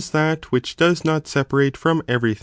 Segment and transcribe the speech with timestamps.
[0.09, 2.35] that which does not separate from every'!